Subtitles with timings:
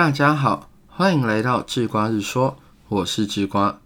[0.00, 2.56] 大家好，欢迎来到智瓜日说，
[2.88, 3.80] 我是智瓜。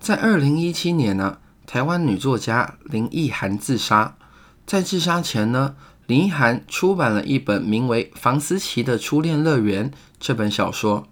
[0.00, 4.16] 在二零一七年呢，台湾女作家林奕涵自杀。
[4.64, 5.76] 在自杀前呢，
[6.06, 11.06] 林奕涵出版了一本名为《房思琪的初恋乐园》这本小说。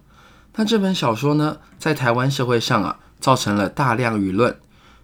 [0.55, 4.59] 那这本小说呢，在台湾社会上啊，造成了大量舆论。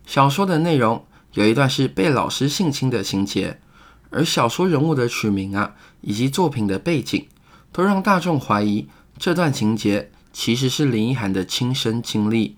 [0.07, 3.61] 小说的内容有一段是被老师性侵的情节，
[4.09, 7.29] 而小说人物的取名啊，以及作品的背景，
[7.71, 8.89] 都让大众怀疑。
[9.19, 12.57] 这段情节其实是林奕涵的亲身经历，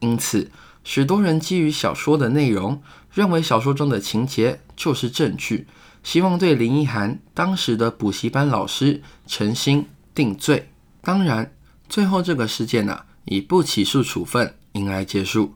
[0.00, 0.50] 因此
[0.82, 5.66] 许多人基于小说的内容，认为小说中的情节就是证据，
[6.02, 10.70] 希望对林奕涵当时的补习班老师陈心定罪。
[11.02, 11.52] 当然，
[11.88, 15.54] 最后这个事件呢，以不起诉处分迎来结束。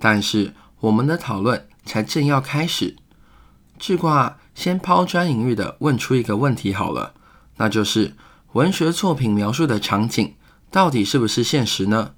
[0.00, 2.96] 但是我们的讨论才正要开始，
[3.78, 7.12] 智挂先抛砖引玉的问出一个问题好了，
[7.58, 8.14] 那就是。
[8.52, 10.34] 文学作品描述的场景
[10.72, 12.14] 到底是不是现实呢？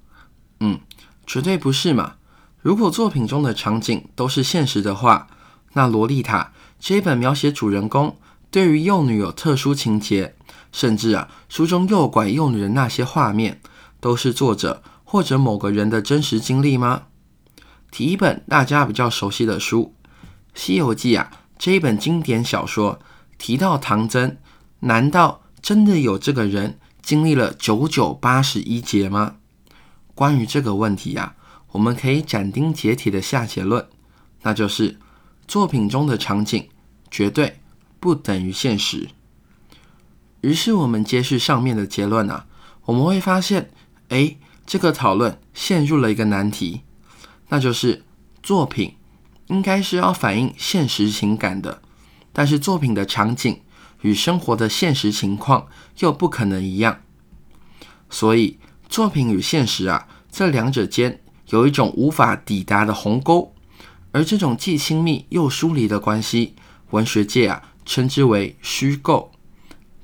[0.60, 0.80] 嗯，
[1.26, 2.14] 绝对不是嘛！
[2.62, 5.26] 如果作品中的场景都是现实的话，
[5.74, 8.16] 那《洛丽塔》这一本描写主人公
[8.50, 10.34] 对于幼女有特殊情节，
[10.72, 13.60] 甚至啊书中诱拐幼女的那些画面，
[14.00, 17.02] 都是作者或者某个人的真实经历吗？
[17.90, 19.94] 提一本大家比较熟悉的书
[20.54, 22.98] 《西游记》啊，这一本经典小说
[23.36, 24.38] 提到唐僧，
[24.80, 25.41] 难道？
[25.62, 29.36] 真的有这个人经历了九九八十一劫吗？
[30.12, 31.36] 关于这个问题呀，
[31.70, 33.88] 我们可以斩钉截铁的下结论，
[34.42, 34.98] 那就是
[35.46, 36.68] 作品中的场景
[37.10, 37.60] 绝对
[38.00, 39.08] 不等于现实。
[40.40, 42.46] 于是我们接续上面的结论啊，
[42.86, 43.70] 我们会发现，
[44.08, 46.82] 哎，这个讨论陷入了一个难题，
[47.50, 48.04] 那就是
[48.42, 48.96] 作品
[49.46, 51.80] 应该是要反映现实情感的，
[52.32, 53.60] 但是作品的场景。
[54.02, 55.66] 与生活的现实情况
[55.98, 57.00] 又不可能一样，
[58.10, 63.54] 所以作品与现实啊，这两者间有一种无法抵达的鸿沟，
[64.12, 66.54] 而这种既亲密又疏离的关系，
[66.90, 69.32] 文学界啊称之为虚构。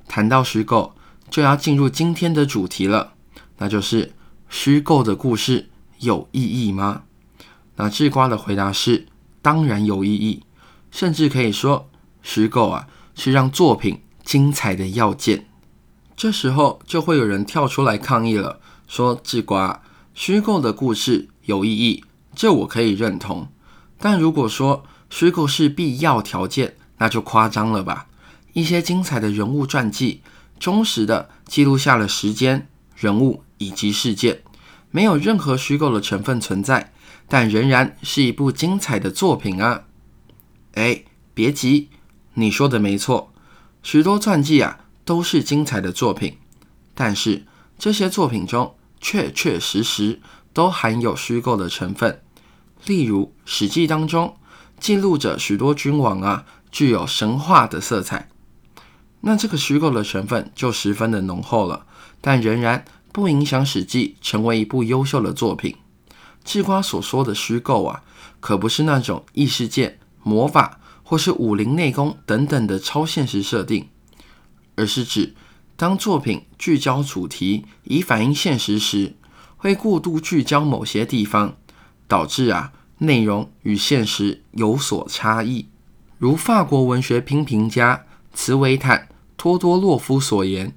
[0.06, 0.94] 谈到虚构，
[1.28, 3.12] 就要进入今天的主题了，
[3.58, 4.14] 那就是
[4.48, 5.68] 虚构的故事
[5.98, 7.02] 有意义吗？
[7.76, 9.06] 那智瓜的回答是：
[9.42, 10.42] 当然有意义，
[10.90, 11.90] 甚至可以说
[12.22, 12.88] 虚构啊。
[13.18, 15.44] 是让作品精彩的要件。
[16.16, 19.82] 这时候就会有人跳出来抗议了，说：“智瓜，
[20.14, 23.48] 虚构的故事有意义，这我可以认同。
[23.98, 28.06] 但如果说虚构是必要条件，那就夸张了吧？
[28.52, 30.22] 一些精彩的人物传记，
[30.58, 34.42] 忠实的记录下了时间、人物以及事件，
[34.90, 36.92] 没有任何虚构的成分存在，
[37.28, 39.84] 但仍然是一部精彩的作品啊！
[40.74, 41.02] 哎，
[41.34, 41.88] 别急。”
[42.40, 43.32] 你说的没错，
[43.82, 46.38] 许多传记啊都是精彩的作品，
[46.94, 47.44] 但是
[47.76, 50.20] 这些作品中确确实实
[50.52, 52.22] 都含有虚构的成分。
[52.86, 54.36] 例如《史记》当中
[54.78, 58.28] 记录着许多君王啊具有神话的色彩，
[59.22, 61.86] 那这个虚构的成分就十分的浓厚了，
[62.20, 65.74] 但仍然不影响《史记》成为一部优秀的作品。
[66.44, 68.04] 智瓜所说的虚构啊，
[68.38, 70.78] 可不是那种异世界魔法。
[71.08, 73.88] 或是武林内功等等的超现实设定，
[74.76, 75.34] 而是指
[75.74, 79.16] 当作品聚焦主题以反映现实时，
[79.56, 81.56] 会过度聚焦某些地方，
[82.06, 85.68] 导致啊内容与现实有所差异。
[86.18, 88.04] 如法国文学批评家
[88.34, 89.08] 茨维坦
[89.38, 90.76] 托多洛夫所言，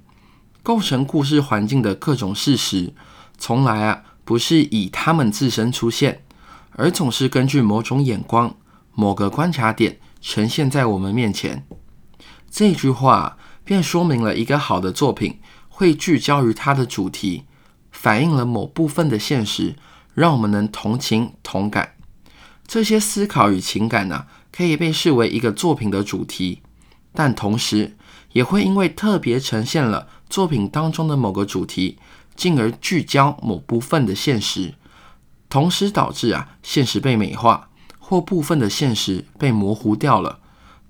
[0.62, 2.94] 构成故事环境的各种事实，
[3.36, 6.24] 从来啊不是以他们自身出现，
[6.70, 8.56] 而总是根据某种眼光、
[8.94, 9.98] 某个观察点。
[10.22, 11.66] 呈现在我们面前，
[12.48, 17.42] 这句话便说明了一个好的作品会聚焦于它的主题，
[17.90, 19.74] 反映了某部分的现实，
[20.14, 21.96] 让我们能同情同感。
[22.66, 26.62] 这些思考与情感呢，可以被视为一个作品的主题，
[27.12, 27.96] 但同时
[28.32, 31.98] 也会因为特别呈现了作品当中的某个主题，
[32.36, 34.74] 进而聚焦某部分的现实，
[35.48, 37.70] 同时导致啊现实被美化。
[38.12, 40.38] 或部分的现实被模糊掉了，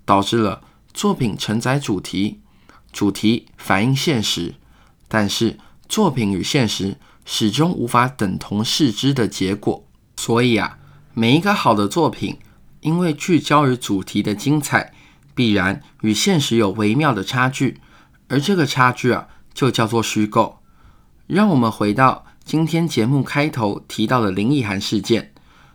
[0.04, 0.60] 导致了
[0.92, 2.40] 作品承载主题，
[2.92, 4.56] 主题反映现实，
[5.06, 5.56] 但是
[5.88, 9.86] 作品与现实始终无法等同视之的结果。
[10.16, 10.78] 所以啊，
[11.14, 12.38] 每一个好的作品，
[12.80, 14.92] 因为聚焦于主题的精彩，
[15.32, 17.80] 必然与现实有微妙的差距，
[18.26, 20.58] 而这个差距啊，就叫做虚构。
[21.28, 25.31] 让我们回到今天节目开头提到的林奕涵事件。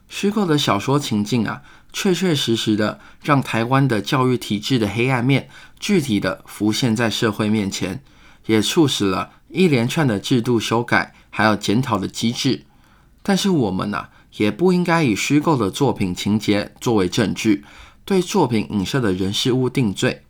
[0.10, 1.62] 虚构的小说情境啊，
[1.92, 5.50] 确确实实的让台湾的教育体制的黑暗面
[5.80, 8.02] 具体的浮现在社会面前，
[8.46, 12.64] 也促使了一连串的制度修改，还有检讨的机制。
[13.22, 14.08] 但是我们呐，
[14.38, 17.66] 也不应该以虚构的作品情节作为证据，
[18.06, 20.24] 对作品影射的人事物定罪。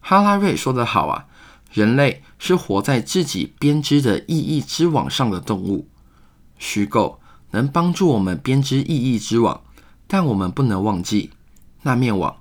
[0.00, 1.24] 哈拉瑞说得好啊，
[1.72, 5.88] 人类是活在自己编织的意义之网上的动物。
[6.58, 7.18] 虚构
[7.54, 9.62] 能帮助我们编织意义之网，
[10.08, 11.30] 但我们不能忘记，
[11.82, 12.34] 那面网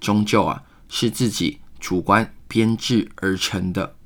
[0.00, 3.96] 终究啊是自己主观编织而成的。